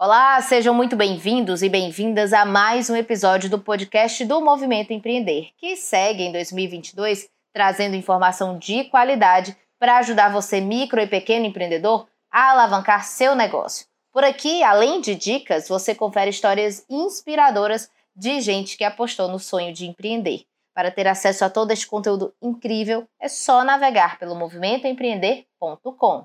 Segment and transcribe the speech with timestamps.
[0.00, 5.50] Olá, sejam muito bem-vindos e bem-vindas a mais um episódio do podcast do Movimento Empreender,
[5.56, 12.06] que segue em 2022 trazendo informação de qualidade para ajudar você, micro e pequeno empreendedor,
[12.30, 13.88] a alavancar seu negócio.
[14.12, 19.72] Por aqui, além de dicas, você confere histórias inspiradoras de gente que apostou no sonho
[19.72, 20.44] de empreender.
[20.72, 26.24] Para ter acesso a todo este conteúdo incrível, é só navegar pelo movimentoempreender.com.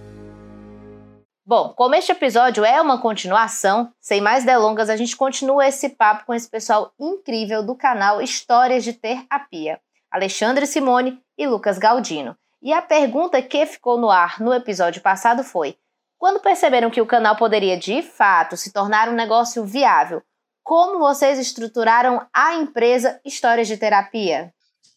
[1.43, 6.25] Bom, como este episódio é uma continuação, sem mais delongas, a gente continua esse papo
[6.25, 9.81] com esse pessoal incrível do canal Histórias de Terapia,
[10.11, 12.37] Alexandre Simone e Lucas Galdino.
[12.61, 15.75] E a pergunta que ficou no ar no episódio passado foi:
[16.15, 20.21] quando perceberam que o canal poderia de fato se tornar um negócio viável,
[20.63, 24.53] como vocês estruturaram a empresa Histórias de Terapia?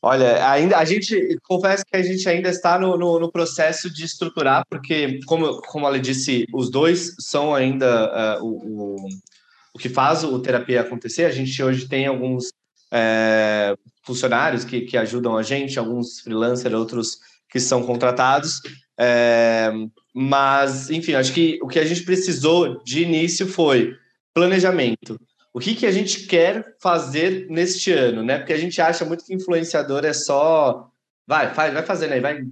[0.06, 4.04] Olha, ainda a gente confesso que a gente ainda está no, no, no processo de
[4.04, 9.08] estruturar, porque, como, como ela disse, os dois são ainda uh, o, o,
[9.72, 11.24] o, que faz o terapia acontecer.
[11.24, 12.52] A gente hoje tem alguns
[12.92, 17.16] é, funcionários que, que ajudam a gente, alguns freelancers, outros
[17.48, 18.60] que são contratados.
[19.00, 19.72] É,
[20.12, 23.96] mas, enfim, acho que o que a gente precisou de início foi
[24.34, 25.18] planejamento
[25.54, 28.38] o que, que a gente quer fazer neste ano, né?
[28.38, 30.90] Porque a gente acha muito que influenciador é só
[31.24, 32.42] vai, faz, vai fazendo aí, vai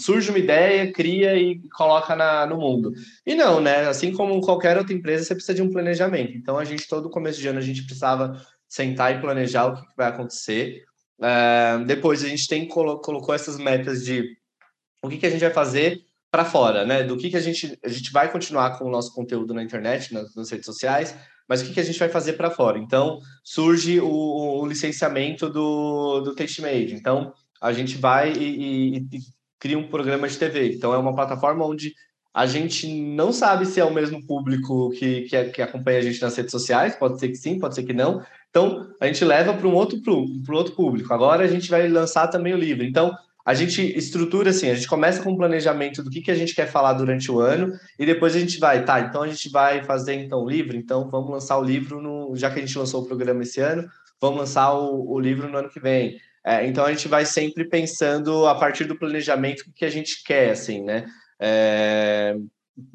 [0.00, 2.92] surge uma ideia, cria e coloca na, no mundo.
[3.26, 3.88] E não, né?
[3.88, 6.36] Assim como qualquer outra empresa, você precisa de um planejamento.
[6.36, 9.88] Então a gente todo começo de ano a gente precisava sentar e planejar o que,
[9.88, 10.84] que vai acontecer.
[11.18, 14.36] Uh, depois a gente tem colo colocou essas metas de
[15.02, 16.00] o que, que a gente vai fazer
[16.30, 17.02] para fora, né?
[17.02, 20.14] Do que, que a gente a gente vai continuar com o nosso conteúdo na internet,
[20.14, 21.14] nas, nas redes sociais
[21.48, 22.78] mas o que, que a gente vai fazer para fora?
[22.78, 26.94] Então, surge o, o, licenciamento do, do TasteMade.
[26.94, 29.20] Então, a gente vai e, e, e,
[29.58, 30.74] cria um programa de TV.
[30.74, 31.94] Então, é uma plataforma onde
[32.32, 36.20] a gente não sabe se é o mesmo público que, que, que acompanha a gente
[36.20, 38.24] nas redes sociais, pode ser que sim, pode ser que não.
[38.50, 41.12] Então, a gente leva para um outro, um outro público.
[41.12, 42.84] Agora, a gente vai lançar também o livro.
[42.84, 46.34] Então, a gente estrutura assim, a gente começa com um planejamento do que, que a
[46.34, 49.50] gente quer falar durante o ano e depois a gente vai, tá, então a gente
[49.50, 52.78] vai fazer então o livro, então vamos lançar o livro no, já que a gente
[52.78, 53.86] lançou o programa esse ano,
[54.20, 56.18] vamos lançar o, o livro no ano que vem.
[56.46, 60.22] É, então a gente vai sempre pensando a partir do planejamento o que a gente
[60.22, 61.06] quer, assim, né?
[61.38, 62.36] É,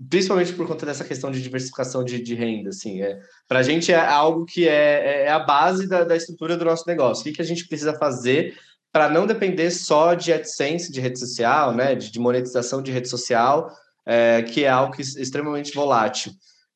[0.09, 3.91] principalmente por conta dessa questão de diversificação de, de renda, assim, é, para a gente
[3.91, 7.21] é algo que é, é a base da, da estrutura do nosso negócio.
[7.21, 8.55] O que, que a gente precisa fazer
[8.91, 13.69] para não depender só de AdSense de rede social, né, de, monetização de rede social,
[14.05, 16.31] é, que é algo que, extremamente volátil.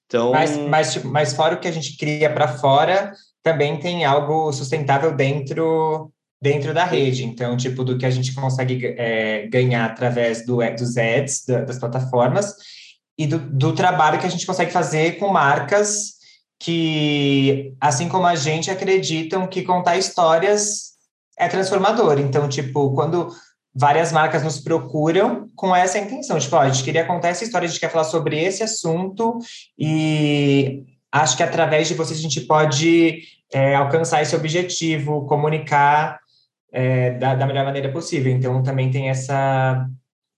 [0.05, 4.51] Então, mas, mas, mas fora o que a gente cria para fora, também tem algo
[4.53, 6.11] sustentável dentro
[6.43, 7.23] dentro da rede.
[7.23, 11.79] Então, tipo, do que a gente consegue é, ganhar através do, dos ads, da, das
[11.79, 12.53] plataformas,
[13.17, 16.15] e do, do trabalho que a gente consegue fazer com marcas
[16.59, 20.92] que, assim como a gente, acreditam que contar histórias
[21.37, 22.19] é transformador.
[22.19, 23.29] Então, tipo, quando
[23.73, 27.65] várias marcas nos procuram com essa intenção, tipo, ó, a gente queria contar essa história,
[27.65, 29.39] a gente quer falar sobre esse assunto
[29.77, 36.19] e acho que através de vocês a gente pode é, alcançar esse objetivo, comunicar
[36.71, 38.31] é, da, da, melhor maneira possível.
[38.31, 39.87] Então, também tem essa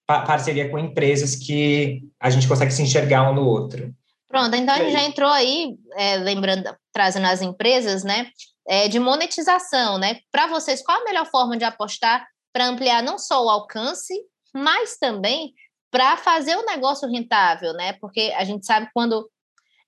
[0.06, 3.94] parceria com empresas que a gente consegue se enxergar um no outro.
[4.28, 8.28] Pronto, então a gente já entrou aí, é, lembrando, trazendo as empresas, né?
[8.68, 10.20] É, de monetização, né?
[10.32, 14.14] Para vocês, qual a melhor forma de apostar para ampliar não só o alcance,
[14.54, 15.54] mas também
[15.92, 17.94] para fazer o negócio rentável, né?
[17.94, 19.30] Porque a gente sabe quando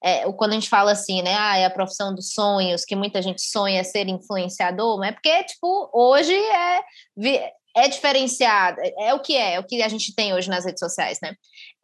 [0.04, 1.36] é, quando a gente fala assim, né?
[1.36, 5.44] Ah, é a profissão dos sonhos, que muita gente sonha ser influenciador, mas é porque,
[5.46, 6.82] tipo, hoje é,
[7.78, 10.66] é diferenciado, é, é, o que é, é o que a gente tem hoje nas
[10.66, 11.35] redes sociais, né?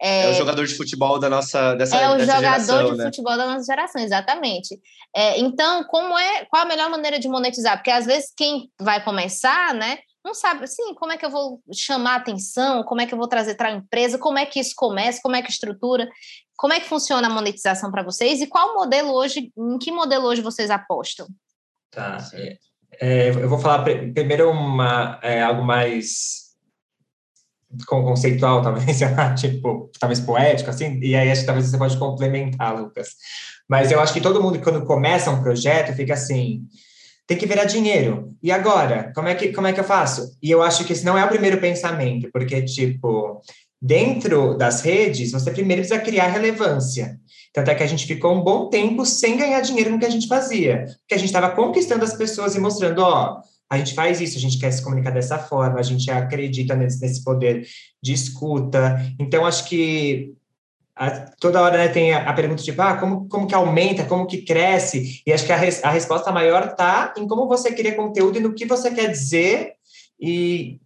[0.01, 2.98] É, é o jogador de futebol da nossa dessa É o dessa jogador geração, de
[2.98, 3.06] né?
[3.06, 4.80] futebol da nossa geração, exatamente.
[5.16, 7.78] É, então, como é, qual a melhor maneira de monetizar?
[7.78, 11.62] Porque às vezes quem vai começar, né, não sabe assim, como é que eu vou
[11.72, 14.74] chamar atenção, como é que eu vou trazer para a empresa, como é que isso
[14.75, 16.10] começa, como é que estrutura,
[16.57, 20.25] como é que funciona a monetização para vocês e qual modelo hoje, em que modelo
[20.25, 21.28] hoje vocês apostam?
[21.92, 22.18] Tá.
[23.00, 26.44] É, eu vou falar primeiro uma, é, algo mais
[27.88, 29.00] conceitual, talvez,
[29.40, 33.16] tipo, talvez poético, assim, e aí acho que talvez você pode complementar, Lucas.
[33.68, 36.68] Mas eu acho que todo mundo, quando começa um projeto, fica assim,
[37.25, 38.30] tem que virar dinheiro.
[38.42, 39.12] E agora?
[39.16, 40.38] Como é que, como é que eu faço?
[40.42, 43.42] E eu acho que esse não é o primeiro pensamento, porque, tipo,
[43.83, 47.19] dentro das redes, você primeiro precisa criar relevância.
[47.51, 50.09] Tanto é que a gente ficou um bom tempo sem ganhar dinheiro no que a
[50.09, 54.21] gente fazia, porque a gente estava conquistando as pessoas e mostrando, ó, a gente faz
[54.21, 57.68] isso, a gente quer se comunicar dessa forma, a gente acredita nesse, nesse poder
[58.01, 59.01] de escuta.
[59.19, 60.33] Então, acho que
[60.95, 64.25] a, toda hora né, tem a, a, pergunta tipo, ah, como, como que aumenta, como
[64.25, 65.21] que cresce?
[65.27, 68.41] E acho que a, res, a resposta maior está em como você cria conteúdo e
[68.41, 69.74] no que você quer dizer.
[70.19, 70.79] E,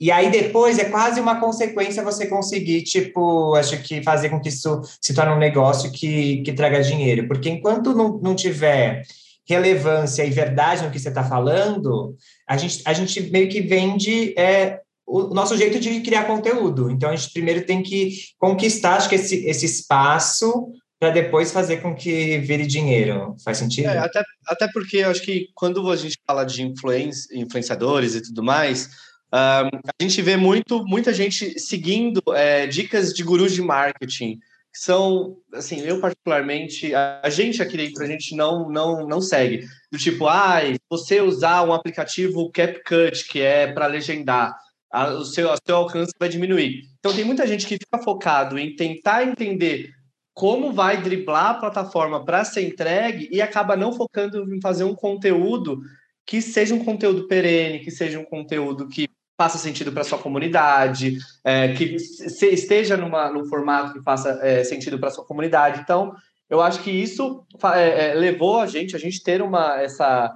[0.00, 4.48] e aí depois é quase uma consequência você conseguir, tipo, acho que fazer com que
[4.48, 7.28] isso se torne um negócio que, que traga dinheiro.
[7.28, 9.02] Porque enquanto não, não tiver
[9.48, 12.16] relevância e verdade no que você está falando,
[12.48, 16.90] a gente, a gente meio que vende é, o nosso jeito de criar conteúdo.
[16.90, 21.78] Então, a gente primeiro tem que conquistar, acho que esse, esse espaço para depois fazer
[21.78, 23.36] com que vire dinheiro.
[23.44, 23.88] Faz sentido?
[23.88, 28.42] É, até, até porque eu acho que quando a gente fala de influenciadores e tudo
[28.42, 28.88] mais,
[29.34, 34.38] um, a gente vê muito, muita gente seguindo é, dicas de gurus de marketing,
[34.72, 39.20] que são, assim, eu particularmente, a, a, gente aqui dentro, a gente não, não, não
[39.20, 39.66] segue.
[39.90, 44.56] Do tipo, ah, você usar um aplicativo CapCut, que é para legendar,
[44.92, 46.82] a, o, seu, o seu alcance vai diminuir.
[47.00, 49.90] Então, tem muita gente que fica focado em tentar entender
[50.32, 54.94] como vai driblar a plataforma para ser entregue e acaba não focando em fazer um
[54.94, 55.80] conteúdo
[56.24, 61.18] que seja um conteúdo perene, que seja um conteúdo que faça sentido para sua comunidade,
[61.42, 65.80] é, que esteja numa, num formato que faça é, sentido para sua comunidade.
[65.80, 66.14] Então,
[66.48, 67.44] eu acho que isso
[67.74, 70.32] é, é, levou a gente, a gente ter uma essa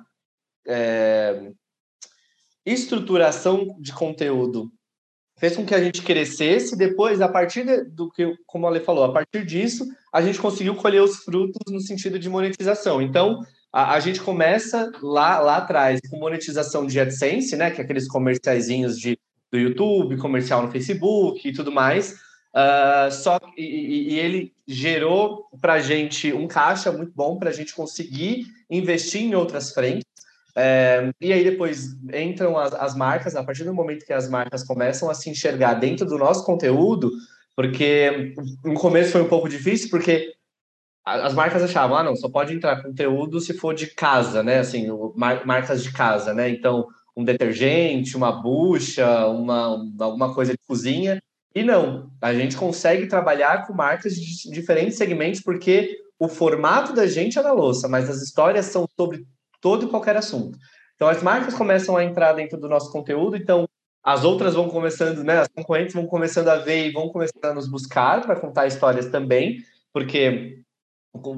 [0.67, 1.51] é,
[2.67, 4.71] estruturação de conteúdo
[5.39, 6.77] fez com que a gente crescesse.
[6.77, 10.41] Depois, a partir de, do que, como a Ale falou, a partir disso, a gente
[10.41, 13.01] conseguiu colher os frutos no sentido de monetização.
[13.01, 13.41] Então,
[13.73, 17.71] a, a, gente começa lá, lá atrás com monetização de AdSense, né?
[17.71, 19.19] Que é aqueles comerciaizinhos de,
[19.53, 22.13] do YouTube, comercial no Facebook e tudo mais.
[22.55, 27.53] Uh, só e, e, ele gerou para a gente um caixa muito bom para a
[27.53, 30.07] gente conseguir investir em outras frentes.
[30.57, 34.65] É, e aí depois entram as, as marcas, a partir do momento que as marcas
[34.65, 37.13] começam a se enxergar dentro do nosso conteúdo,
[37.55, 38.35] porque
[38.65, 40.35] no começo foi um pouco difícil, porque
[41.09, 44.59] as marcas achavam, ah, não, só pode entrar conteúdo se for de casa, né?
[44.59, 46.51] Assim, marcas de casa, né?
[46.51, 51.21] Então, um detergente, uma bucha, uma, alguma coisa de cozinha.
[51.55, 57.07] E não, a gente consegue trabalhar com marcas de diferentes segmentos, porque o formato da
[57.07, 59.25] gente é da louça, mas as histórias são sobre
[59.61, 60.59] todo e qualquer assunto.
[60.95, 63.67] Então, as marcas começam a entrar dentro do nosso conteúdo, então
[64.03, 65.41] as outras vão começando, né?
[65.41, 69.07] As concorrentes vão começando a ver e vão começando a nos buscar para contar histórias
[69.07, 69.59] também,
[69.93, 70.61] porque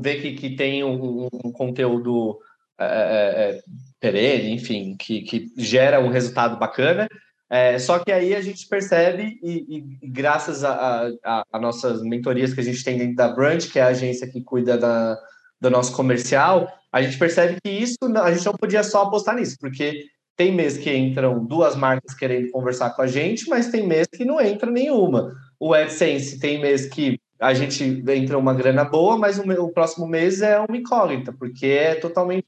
[0.01, 2.39] ver que, que tem um, um conteúdo
[2.79, 3.63] é, é, é,
[4.01, 7.07] perene, enfim, que, que gera um resultado bacana.
[7.51, 12.55] É, só que aí a gente percebe, e, e graças a, a, a, nossas mentorias
[12.55, 15.19] que a gente tem dentro da Brand, que é a agência que cuida da,
[15.61, 19.57] do nosso comercial, a gente percebe que isso a gente não podia só apostar nisso,
[19.61, 24.07] porque tem mês que entram duas marcas querendo conversar com a gente, mas tem mês
[24.11, 25.35] que não entra nenhuma.
[25.59, 30.07] O AdSense tem mês que a gente entra uma grana boa, mas o, o, próximo
[30.07, 32.45] mês é uma incógnita, porque é totalmente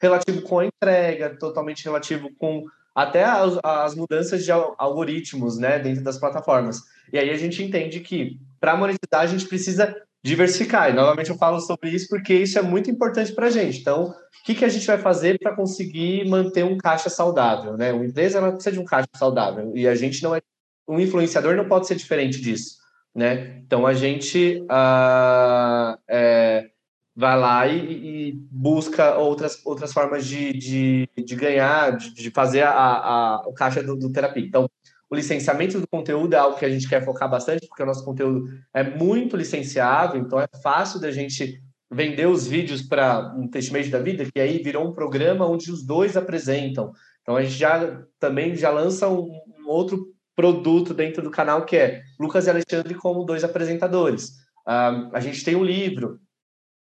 [0.00, 6.04] relativo com a entrega, totalmente relativo com até as, as mudanças de algoritmos né, dentro
[6.04, 6.80] das plataformas.
[7.12, 10.90] E aí a gente entende que para monetizar a gente precisa diversificar.
[10.90, 13.80] E novamente eu falo sobre isso porque isso é muito importante para a gente.
[13.80, 17.76] Então, o que, que a gente vai fazer para conseguir manter um caixa saudável?
[17.76, 17.92] Né?
[17.92, 20.40] Uma empresa ela precisa de um caixa saudável e a gente não é.
[20.88, 22.76] Um influenciador não pode ser diferente disso
[23.16, 23.62] né?
[23.66, 26.68] Então a gente uh, é,
[27.16, 32.62] vai lá e, e, busca outras, outras formas de, de, de ganhar, de, de fazer
[32.62, 34.44] a, a, o caixa do, do terapia.
[34.44, 34.68] Então,
[35.08, 38.04] o licenciamento do conteúdo é algo que a gente quer focar bastante, porque o nosso
[38.04, 43.88] conteúdo é muito licenciável, então é fácil da gente vender os vídeos para um testmate
[43.88, 46.92] da vida, que aí virou um programa onde os dois apresentam.
[47.22, 51.76] Então a gente já também já lança um, um outro produto dentro do canal, que
[51.76, 54.28] é Lucas e Alexandre como dois apresentadores.
[54.68, 56.20] Uh, a gente tem um livro,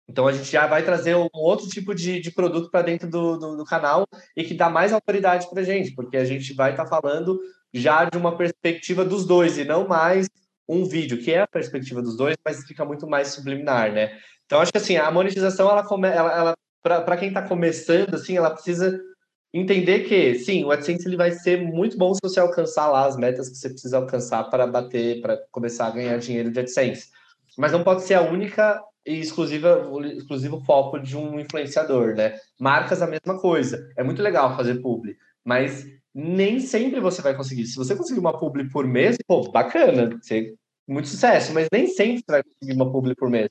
[0.07, 3.37] então a gente já vai trazer um outro tipo de, de produto para dentro do,
[3.37, 6.71] do, do, canal e que dá mais autoridade para a gente, porque a gente vai
[6.71, 7.39] estar tá falando
[7.73, 10.27] já de uma perspectiva dos dois e não mais
[10.67, 14.17] um vídeo, que é a perspectiva dos dois, mas fica muito mais subliminar, né?
[14.45, 16.55] Então acho que assim, a monetização, ela, come, ela, ela
[17.01, 18.99] para quem está começando, assim, ela precisa
[19.59, 23.15] entender que, sim, o AdSense ele vai ser muito bom se você alcançar lá as
[23.15, 27.09] metas que você precisa alcançar para bater, para começar a ganhar dinheiro de AdSense.
[27.57, 32.37] Mas não pode ser a única e exclusiva, exclusivo foco de um influenciador, né?
[32.59, 33.89] Marcas a mesma coisa.
[33.95, 37.65] É muito legal fazer publi, mas nem sempre você vai conseguir.
[37.65, 40.53] Se você conseguir uma publi por mês, pô, bacana, você,
[40.87, 43.49] muito sucesso, mas nem sempre você vai conseguir uma publi por mês.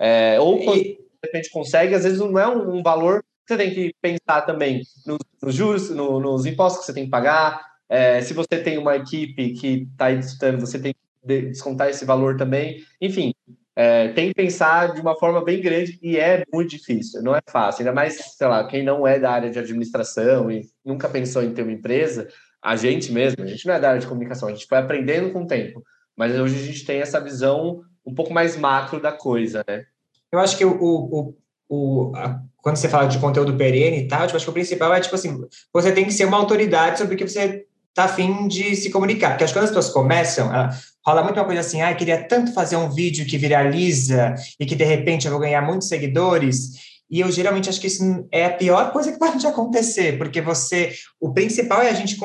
[0.00, 0.82] É, ou e...
[0.82, 5.18] de repente consegue, às vezes não é um valor você tem que pensar também nos,
[5.42, 7.60] nos juros, no, nos impostos que você tem que pagar.
[7.88, 12.04] É, se você tem uma equipe que está aí disputando, você tem que descontar esse
[12.04, 12.82] valor também.
[13.00, 13.34] Enfim,
[13.76, 17.40] é, tem que pensar de uma forma bem grande e é muito difícil, não é
[17.48, 17.80] fácil.
[17.80, 21.52] Ainda mais, sei lá, quem não é da área de administração e nunca pensou em
[21.52, 22.28] ter uma empresa,
[22.62, 25.32] a gente mesmo, a gente não é da área de comunicação, a gente foi aprendendo
[25.32, 25.82] com o tempo.
[26.16, 29.84] Mas hoje a gente tem essa visão um pouco mais macro da coisa, né?
[30.30, 31.36] Eu acho que o, o,
[31.68, 34.94] o, a, quando você fala de conteúdo perene e tal, tipo, acho que o principal
[34.94, 35.38] é, tipo assim,
[35.70, 39.32] você tem que ser uma autoridade sobre o que você tá afim de se comunicar.
[39.32, 40.70] Porque acho que quando as pessoas começam, ela,
[41.06, 44.74] rola muito uma coisa assim, ah, queria tanto fazer um vídeo que viraliza e que,
[44.74, 48.54] de repente, eu vou ganhar muitos seguidores, e eu geralmente acho que isso é a
[48.54, 52.16] pior coisa que pode acontecer, porque você, o principal é a gente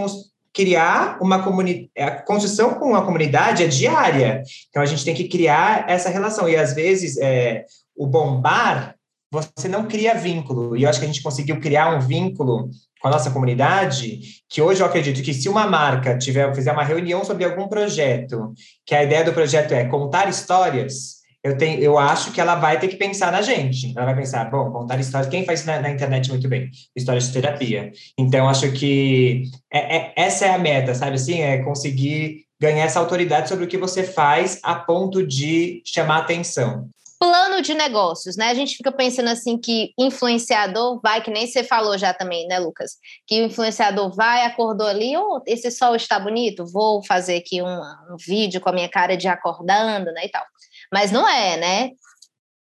[0.54, 5.28] criar uma comunidade, a construção com a comunidade é diária, então a gente tem que
[5.28, 8.96] criar essa relação, e às vezes é, o bombar
[9.32, 10.76] você não cria vínculo.
[10.76, 12.70] E eu acho que a gente conseguiu criar um vínculo
[13.00, 14.20] com a nossa comunidade,
[14.50, 18.54] que hoje eu acredito que se uma marca tiver fizer uma reunião sobre algum projeto,
[18.86, 22.78] que a ideia do projeto é contar histórias, eu tenho, eu acho que ela vai
[22.78, 23.94] ter que pensar na gente.
[23.96, 26.70] Ela vai pensar, bom, contar histórias, quem faz na, na internet muito bem?
[26.94, 27.92] Histórias de terapia.
[28.18, 31.40] Então, acho que é, é, essa é a meta, sabe assim?
[31.40, 36.90] É conseguir ganhar essa autoridade sobre o que você faz a ponto de chamar atenção
[37.20, 38.50] plano de negócios, né?
[38.50, 42.58] A gente fica pensando assim que influenciador vai, que nem você falou já também, né,
[42.60, 42.94] Lucas?
[43.28, 47.68] Que o influenciador vai, acordou ali, oh, esse sol está bonito, vou fazer aqui um,
[47.68, 50.46] um vídeo com a minha cara de acordando, né, e tal.
[50.94, 51.90] Mas não é, né?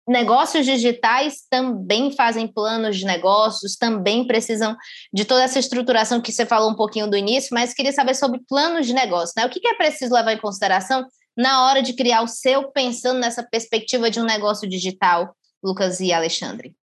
[0.08, 4.76] Negócios digitais também fazem planos de negócios, também precisam
[5.12, 8.40] de toda essa estruturação que você falou um pouquinho do início, mas queria saber sobre
[8.48, 9.46] planos de negócio, né?
[9.46, 11.06] O que é preciso levar em consideração
[11.36, 16.12] na hora de criar o seu, pensando nessa perspectiva de um negócio digital, Lucas e
[16.12, 16.74] Alexandre?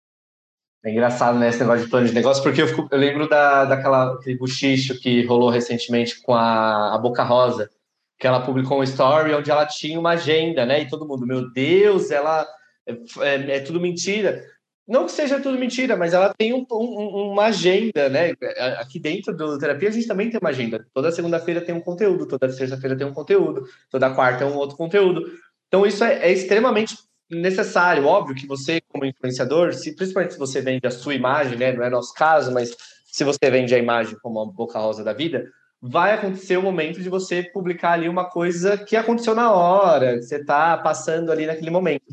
[0.84, 3.65] É engraçado, né, esse negócio de plano de negócio, porque eu, fico, eu lembro da,
[3.65, 7.70] daquela, buchicho que rolou recentemente com a, a Boca Rosa,
[8.18, 11.51] que ela publicou um story onde ela tinha uma agenda, né, e todo mundo, meu
[11.51, 12.48] Deus, ela
[12.88, 14.41] é, é, é tudo mentira.
[14.89, 18.34] Não que seja tudo mentira, mas ela tem um, um, uma agenda, né?
[18.79, 20.84] Aqui dentro do terapia a gente também tem uma agenda.
[20.91, 24.75] Toda segunda-feira tem um conteúdo, toda terça-feira tem um conteúdo, toda quarta é um outro
[24.75, 25.31] conteúdo.
[25.67, 26.98] Então isso é, é extremamente
[27.29, 28.08] necessário.
[28.08, 31.72] Óbvio que você, como influenciador, se, principalmente se você vende a sua imagem, né?
[31.72, 35.13] Não é nosso caso, mas se você vende a imagem como a boca rosa da
[35.13, 35.46] vida,
[35.79, 40.24] vai acontecer o momento de você publicar ali uma coisa que aconteceu na hora, que
[40.24, 42.05] você está passando ali naquele momento.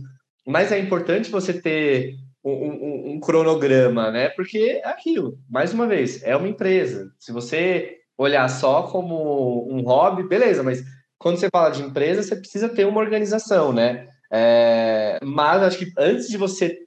[0.47, 4.29] Mas é importante você ter um, um, cronograma, né?
[4.31, 7.11] Porque é aquilo, mais uma vez, é uma empresa.
[7.19, 10.83] Se você olhar só como um hobby, beleza, mas
[11.19, 14.09] quando você fala de empresa, você precisa ter uma organização, né?
[14.31, 16.79] É, mas acho que antes de você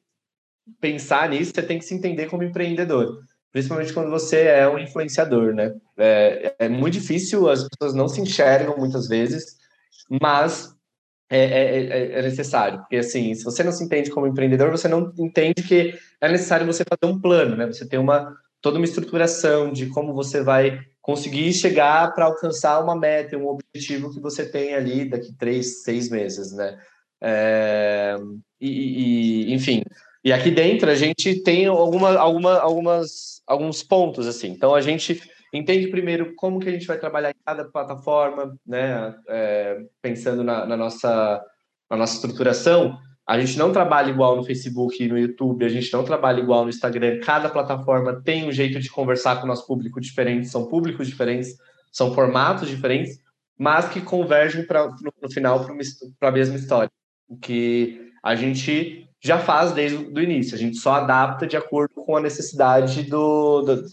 [0.80, 3.20] pensar nisso, você tem que se entender como empreendedor,
[3.52, 5.74] principalmente quando você é um influenciador, né?
[5.98, 9.58] É, é muito difícil, as pessoas não se enxergam muitas vezes,
[10.22, 10.74] mas
[11.30, 12.80] é, é, é, é, necessário.
[12.80, 16.66] Porque, assim, se você não se entende como empreendedor, você não entende que é necessário
[16.66, 17.68] você fazer um plano, né?
[17.68, 22.96] Você tem uma, toda uma estruturação de como você vai conseguir chegar para alcançar uma
[22.96, 26.78] meta, um objetivo que você tem ali daqui três, seis meses, né?
[27.22, 28.16] É,
[28.60, 29.84] e, e, enfim,
[30.24, 34.50] e aqui dentro a gente tem alguma, alguma, algumas, alguns pontos, assim.
[34.50, 35.22] Então, a gente
[35.54, 39.16] entende primeiro como que a gente vai trabalhar em cada plataforma, né?
[39.28, 41.44] É, pensando na, na, nossa,
[41.90, 46.04] na nossa estruturação, a gente não trabalha igual no Facebook no YouTube, a gente não
[46.04, 47.20] trabalha igual no Instagram.
[47.20, 51.56] Cada plataforma tem um jeito de conversar com o nosso público diferente, são públicos diferentes,
[51.92, 53.20] são formatos diferentes,
[53.58, 55.66] mas que convergem pra, no, no final
[56.20, 56.90] para a mesma história.
[57.28, 61.94] O que a gente já faz desde o início, a gente só adapta de acordo
[61.96, 63.90] com a necessidade do, do,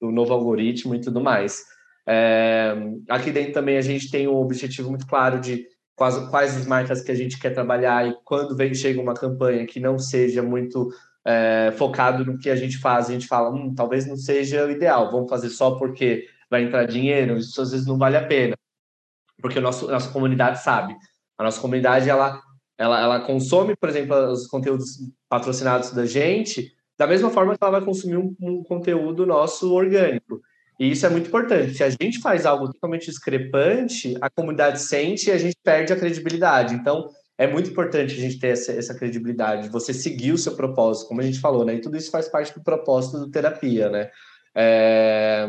[0.00, 1.64] do novo algoritmo e tudo mais.
[2.06, 2.74] É,
[3.08, 7.02] aqui dentro também a gente tem um objetivo muito claro de quais, quais as marcas
[7.02, 10.90] que a gente quer trabalhar e quando vem chega uma campanha que não seja muito
[11.24, 14.70] é, focado no que a gente faz, a gente fala, hum, talvez não seja o
[14.70, 18.56] ideal, vamos fazer só porque vai entrar dinheiro, isso às vezes não vale a pena,
[19.40, 20.96] porque a nossa comunidade sabe.
[21.38, 22.40] A nossa comunidade, ela,
[22.76, 27.78] ela, ela consome, por exemplo, os conteúdos patrocinados da gente, da mesma forma que ela
[27.78, 30.38] vai consumir um, um conteúdo nosso orgânico.
[30.78, 31.72] E isso é muito importante.
[31.72, 35.96] Se a gente faz algo totalmente discrepante, a comunidade sente e a gente perde a
[35.96, 36.74] credibilidade.
[36.74, 41.08] Então, é muito importante a gente ter essa, essa, credibilidade, você seguir o seu propósito,
[41.08, 41.76] como a gente falou, né?
[41.76, 44.10] E tudo isso faz parte do propósito do terapia, né?
[44.54, 45.48] É...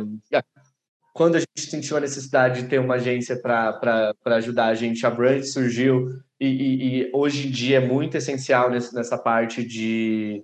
[1.14, 5.10] Quando a gente sentiu a necessidade de ter uma agência para ajudar a gente, a
[5.10, 6.08] Brand surgiu
[6.40, 10.42] e, e, e, hoje em dia é muito essencial nessa parte de,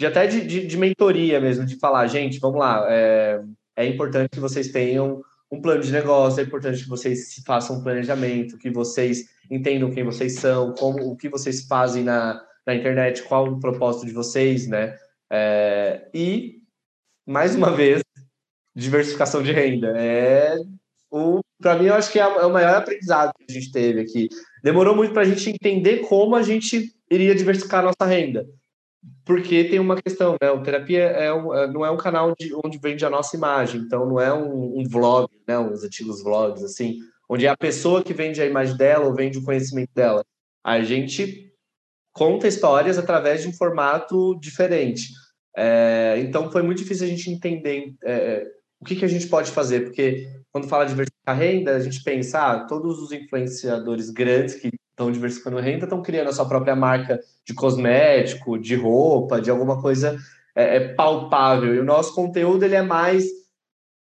[0.00, 3.38] de até de, de, de, mentoria mesmo, de falar, gente, vamos lá, é,
[3.76, 5.20] é importante que vocês tenham
[5.52, 10.02] um plano de negócio, é importante que vocês façam um planejamento, que vocês entendam quem
[10.02, 14.66] vocês são, como o que vocês fazem na, na internet, qual o propósito de vocês,
[14.66, 14.96] né?
[15.30, 16.62] É, e,
[17.26, 18.02] mais uma vez,
[18.74, 19.92] diversificação de renda.
[19.98, 20.56] É
[21.10, 24.00] o para mim, eu acho que é, é o maior aprendizado que a gente teve
[24.00, 24.30] aqui.
[24.64, 28.46] Demorou muito para a gente entender como a gente iria diversificar a nossa renda
[29.24, 30.50] porque tem uma questão, né?
[30.50, 33.80] O terapia é um, é, não é um canal de, onde vende a nossa imagem,
[33.80, 35.58] então não é um, um vlog, né?
[35.58, 39.38] Uns antigos vlogs, assim, onde é a pessoa que vende a imagem dela ou vende
[39.38, 40.24] o conhecimento dela.
[40.64, 41.50] A gente
[42.12, 45.08] conta histórias através de um formato diferente.
[45.56, 48.46] É, então foi muito difícil a gente entender é,
[48.80, 52.02] o que, que a gente pode fazer, porque quando fala de diversificar renda, a gente
[52.02, 56.76] pensa, ah, todos os influenciadores grandes que estão diversificando renda, estão criando a sua própria
[56.76, 60.18] marca de cosmético, de roupa, de alguma coisa
[60.54, 61.74] é, é, palpável.
[61.74, 63.24] E o nosso conteúdo ele é mais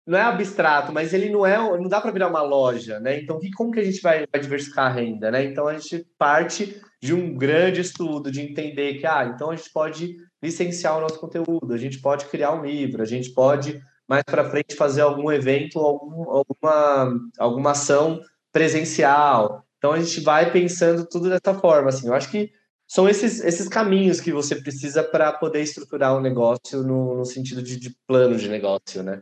[0.08, 3.20] não é abstrato, mas ele não é, não dá para virar uma loja, né?
[3.20, 5.44] Então, que, como que a gente vai, vai, diversificar a renda, né?
[5.44, 9.72] Então, a gente parte de um grande estudo, de entender que, ah, então a gente
[9.74, 14.22] pode licenciar o nosso conteúdo, a gente pode criar um livro, a gente pode mais
[14.24, 18.22] para frente fazer algum evento, algum, alguma, alguma ação
[18.52, 19.66] presencial.
[19.86, 22.08] Então a gente vai pensando tudo dessa forma, assim.
[22.08, 22.50] Eu acho que
[22.88, 27.62] são esses, esses caminhos que você precisa para poder estruturar um negócio no, no sentido
[27.62, 29.22] de, de, plano de negócio, né?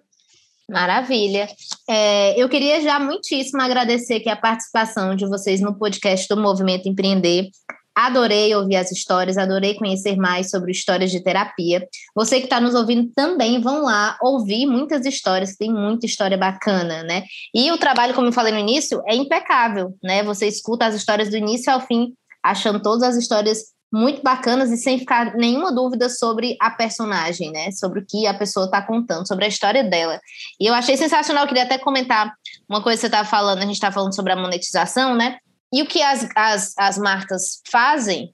[0.69, 1.49] Maravilha.
[1.89, 6.87] É, eu queria já muitíssimo agradecer aqui a participação de vocês no podcast do Movimento
[6.87, 7.49] Empreender.
[7.95, 11.87] Adorei ouvir as histórias, adorei conhecer mais sobre histórias de terapia.
[12.15, 17.03] Você que está nos ouvindo também, vão lá ouvir muitas histórias, tem muita história bacana,
[17.03, 17.23] né?
[17.53, 20.23] E o trabalho, como eu falei no início, é impecável, né?
[20.23, 24.77] Você escuta as histórias do início ao fim, achando todas as histórias muito bacanas e
[24.77, 27.69] sem ficar nenhuma dúvida sobre a personagem, né?
[27.71, 30.19] Sobre o que a pessoa está contando, sobre a história dela.
[30.59, 32.33] E eu achei sensacional, eu queria até comentar
[32.67, 35.37] uma coisa que você estava falando, a gente está falando sobre a monetização, né?
[35.73, 38.31] E o que as, as, as marcas fazem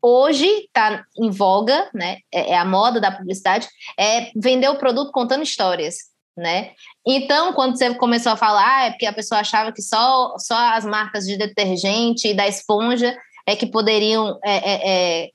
[0.00, 2.18] hoje está em voga, né?
[2.32, 5.96] É, é, a moda da publicidade, é vender o produto contando histórias,
[6.36, 6.72] né?
[7.06, 10.84] Então, quando você começou a falar, é porque a pessoa achava que só, só as
[10.84, 15.30] marcas de detergente e da esponja é que poderiam, é, é,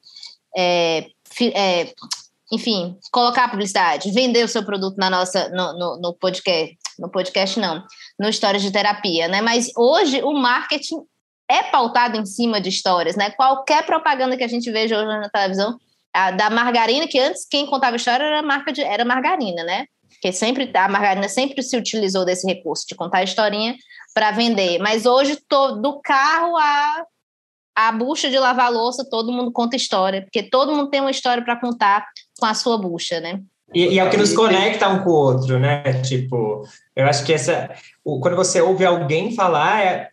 [0.58, 1.10] é,
[1.54, 1.94] é
[2.52, 7.10] enfim, colocar a publicidade, vender o seu produto na nossa, no, no, no podcast, no
[7.10, 7.84] podcast não,
[8.18, 9.42] no Histórias de Terapia, né?
[9.42, 11.06] Mas hoje o marketing
[11.50, 13.32] é pautado em cima de histórias, né?
[13.32, 15.80] Qualquer propaganda que a gente veja hoje na televisão,
[16.14, 19.86] a da margarina, que antes quem contava história era marca de, era margarina, né?
[20.10, 23.76] Porque sempre a margarina sempre se utilizou desse recurso de contar a historinha
[24.14, 24.80] para vender.
[24.80, 27.06] Mas hoje tô, do carro a
[27.78, 31.44] a bucha de lavar louça, todo mundo conta história, porque todo mundo tem uma história
[31.44, 32.08] para contar
[32.40, 33.40] com a sua bucha, né?
[33.72, 35.84] E, e, é o que nos conecta um com o outro, né?
[36.02, 36.64] Tipo,
[36.96, 37.70] eu acho que essa.
[38.04, 40.10] O, quando você ouve alguém falar, é,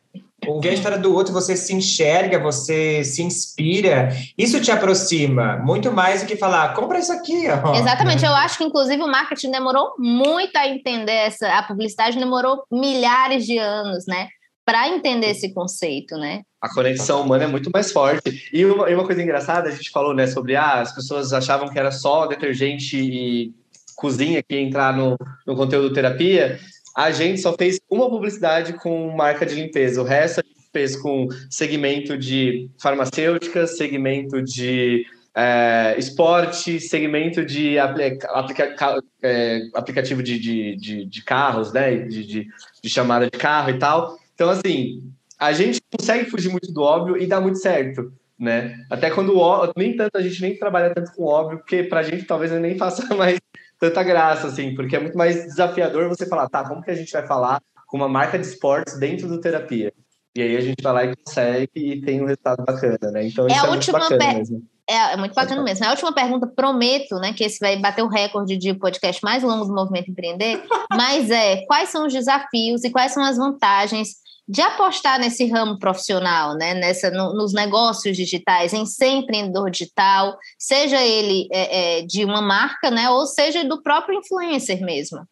[0.47, 5.93] ouvir a história do outro, você se enxerga, você se inspira, isso te aproxima muito
[5.93, 7.47] mais do que falar, compra isso aqui.
[7.49, 7.75] Ó.
[7.79, 12.65] Exatamente, eu acho que inclusive o marketing demorou muito a entender essa, a publicidade demorou
[12.71, 14.29] milhares de anos, né?
[14.65, 16.41] Para entender esse conceito, né?
[16.61, 18.49] A conexão humana é muito mais forte.
[18.51, 21.69] E uma, e uma coisa engraçada, a gente falou, né, sobre ah, as pessoas achavam
[21.69, 23.53] que era só detergente e
[23.95, 26.59] cozinha que ia entrar no, no conteúdo terapia,
[26.97, 30.01] a gente só fez uma publicidade com marca de limpeza.
[30.01, 35.05] O resto a gente fez com segmento de farmacêuticas, segmento de
[35.35, 41.97] é, esporte, segmento de aplica, aplica, é, aplicativo de, de, de, de, carros, né?
[41.97, 42.47] De, de,
[42.83, 44.17] de chamada de carro e tal.
[44.35, 45.03] Então, assim,
[45.39, 48.77] a gente consegue fugir muito do óbvio e dá muito certo, né?
[48.89, 52.05] Até quando o nem tanto a gente nem trabalha tanto com óbvio, porque para a
[52.05, 53.39] gente talvez nem faça mais
[53.79, 57.13] tanta graça, assim, porque é muito mais desafiador você falar, tá, como que a gente
[57.13, 59.93] vai falar com uma marca de esportes dentro do terapia?
[60.37, 63.27] E aí a gente vai lá e consegue e tem um resultado bacana, né?
[63.27, 64.63] Então é isso é, muito bacana mesmo.
[64.89, 65.87] É, é, muito bacana mesmo.
[65.87, 69.65] A última pergunta, prometo, né, que esse vai bater o recorde de podcast mais longo
[69.65, 74.61] do Movimento Empreender, mas é, quais são os desafios e quais são as vantagens de
[74.61, 76.75] apostar nesse ramo profissional, né?
[76.75, 82.43] Nessa, no, nos negócios digitais, em ser empreendedor digital, seja ele é, é, de uma
[82.43, 83.09] marca, né?
[83.09, 85.27] Ou seja do próprio influencer mesmo.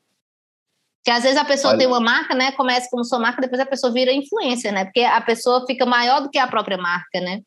[0.98, 1.79] Porque às vezes a pessoa Olha.
[1.79, 2.53] tem uma marca, né?
[2.53, 4.85] Começa como sua marca, depois a pessoa vira influencer, né?
[4.85, 7.40] Porque a pessoa fica maior do que a própria marca, né?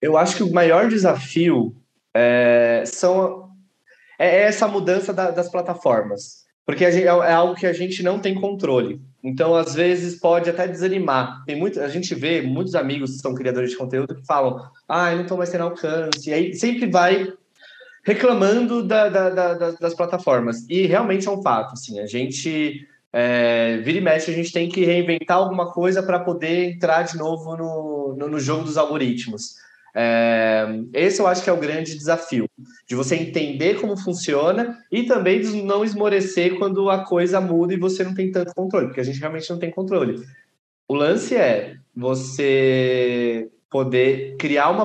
[0.00, 1.74] Eu acho que o maior desafio
[2.14, 3.50] é, são
[4.18, 8.18] é essa mudança da, das plataformas, porque gente, é, é algo que a gente não
[8.18, 9.00] tem controle.
[9.24, 11.42] Então, às vezes, pode até desanimar.
[11.46, 15.10] Tem muito, a gente vê muitos amigos que são criadores de conteúdo que falam: ah,
[15.10, 16.28] eu não estou mais tendo alcance.
[16.28, 17.32] E aí sempre vai
[18.04, 20.68] reclamando da, da, da, das plataformas.
[20.68, 21.72] E realmente é um fato.
[21.72, 26.18] Assim, a gente é, vira e mexe, a gente tem que reinventar alguma coisa para
[26.18, 29.54] poder entrar de novo no, no, no jogo dos algoritmos.
[29.96, 32.46] É, esse eu acho que é o grande desafio,
[32.88, 37.78] de você entender como funciona e também de não esmorecer quando a coisa muda e
[37.78, 40.20] você não tem tanto controle, porque a gente realmente não tem controle.
[40.88, 44.84] O lance é você poder criar uma,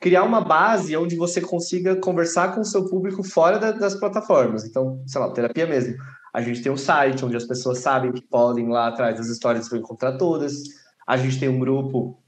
[0.00, 4.64] criar uma base onde você consiga conversar com o seu público fora da, das plataformas.
[4.64, 5.96] Então, sei lá, terapia mesmo.
[6.32, 9.68] A gente tem um site onde as pessoas sabem que podem lá atrás das histórias
[9.68, 10.54] vão encontrar todas.
[11.06, 12.18] A gente tem um grupo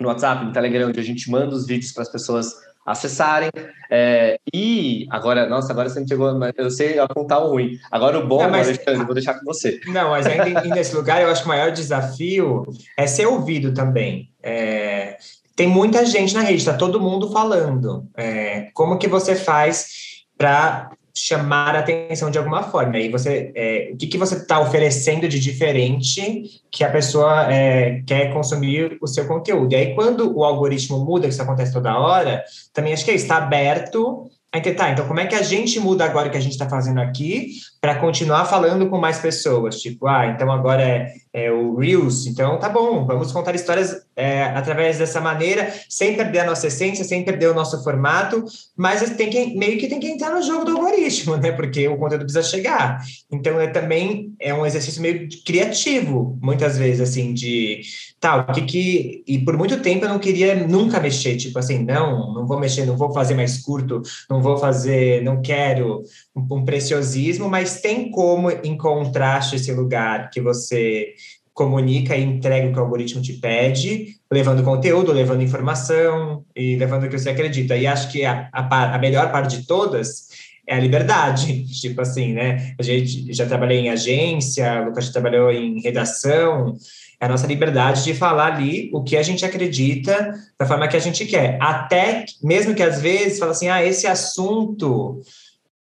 [0.00, 2.52] no WhatsApp, no Telegram, onde a gente manda os vídeos para as pessoas
[2.84, 3.50] acessarem.
[3.90, 7.78] É, e agora, nossa, agora você me pegou, eu sei apontar o ruim.
[7.90, 9.80] Agora o bom, não, mas, Alexandre, vou deixar com você.
[9.86, 12.62] Não, mas ainda nesse lugar, eu acho que o maior desafio
[12.96, 14.30] é ser ouvido também.
[14.42, 15.16] É,
[15.56, 18.06] tem muita gente na rede, está todo mundo falando.
[18.16, 22.98] É, como que você faz para chamar a atenção de alguma forma.
[22.98, 28.02] E você, é, o que, que você está oferecendo de diferente que a pessoa é,
[28.04, 29.72] quer consumir o seu conteúdo?
[29.72, 33.36] E aí, quando o algoritmo muda, isso acontece toda hora, também acho que é, está
[33.36, 36.52] aberto a tá, então como é que a gente muda agora o que a gente
[36.52, 37.48] está fazendo aqui
[37.84, 39.78] para continuar falando com mais pessoas?
[39.78, 44.44] Tipo, ah, então agora é, é, o Reels, então tá bom, vamos contar histórias é,
[44.44, 48.42] através dessa maneira, sem perder a nossa essência, sem perder o nosso formato,
[48.74, 51.52] mas tem que, meio que tem que entrar no jogo do algoritmo, né?
[51.52, 53.02] Porque o conteúdo precisa chegar.
[53.30, 57.82] Então é também é um exercício meio criativo, muitas vezes, assim, de
[58.18, 59.24] tal, tá, o que que.
[59.26, 62.86] E por muito tempo eu não queria nunca mexer, tipo assim, não, não vou mexer,
[62.86, 66.02] não vou fazer mais curto, não vou fazer, não quero
[66.34, 71.14] um, um preciosismo, mas tem como encontrar esse lugar que você
[71.52, 77.04] comunica e entrega o que o algoritmo te pede, levando conteúdo, levando informação e levando
[77.04, 77.76] o que você acredita.
[77.76, 80.28] E acho que a, a, a melhor parte de todas
[80.66, 82.74] é a liberdade, tipo assim, né?
[82.78, 86.74] A gente já trabalhei em agência, o Lucas já trabalhou em redação,
[87.20, 90.96] é a nossa liberdade de falar ali o que a gente acredita da forma que
[90.96, 91.56] a gente quer.
[91.60, 95.22] Até, mesmo que às vezes fala assim, ah, esse assunto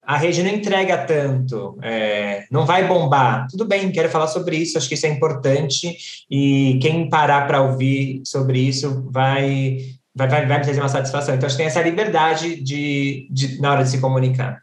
[0.05, 3.47] a rede não entrega tanto, é, não vai bombar.
[3.49, 5.97] Tudo bem, quero falar sobre isso, acho que isso é importante
[6.29, 9.79] e quem parar para ouvir sobre isso vai,
[10.15, 11.35] vai, vai, vai me trazer uma satisfação.
[11.35, 14.61] Então, acho que tem essa liberdade de, de, na hora de se comunicar.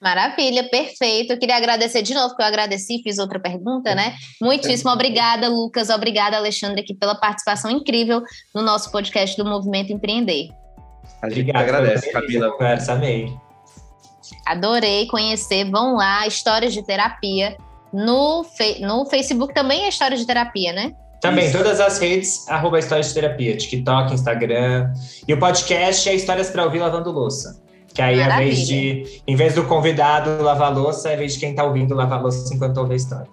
[0.00, 1.32] Maravilha, perfeito.
[1.32, 4.14] Eu queria agradecer de novo, porque eu agradeci, fiz outra pergunta, né?
[4.42, 5.88] Muitíssimo obrigada, Lucas.
[5.88, 8.22] Obrigada, Alexandre, aqui pela participação incrível
[8.54, 10.50] no nosso podcast do Movimento Empreender.
[11.22, 12.50] A gente Obrigado, agradece, Camila.
[12.52, 13.45] Conversa, amei.
[14.44, 15.70] Adorei conhecer.
[15.70, 17.56] Vão lá, Histórias de Terapia.
[17.92, 18.44] No,
[18.80, 20.92] no Facebook também é Histórias de Terapia, né?
[21.20, 21.56] Também, Isso.
[21.56, 24.92] todas as redes, arroba Histórias de Terapia, TikTok, Instagram.
[25.26, 27.60] E o podcast é Histórias para Ouvir Lavando Louça.
[27.94, 31.50] Que aí, a vez de, em vez do convidado lavar louça, é vez de quem
[31.50, 33.26] está ouvindo lavar louça enquanto ouve a história.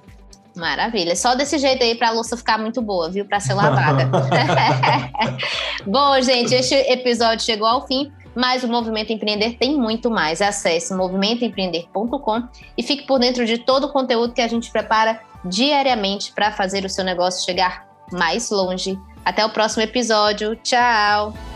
[0.55, 1.15] Maravilha.
[1.15, 3.25] Só desse jeito aí para a louça ficar muito boa, viu?
[3.25, 4.09] Para ser lavada.
[5.85, 8.11] Bom, gente, este episódio chegou ao fim.
[8.35, 10.41] Mas o Movimento Empreender tem muito mais.
[10.41, 12.43] Acesse movimentoempreender.com
[12.77, 16.85] e fique por dentro de todo o conteúdo que a gente prepara diariamente para fazer
[16.85, 18.99] o seu negócio chegar mais longe.
[19.23, 20.55] Até o próximo episódio.
[20.57, 21.52] Tchau!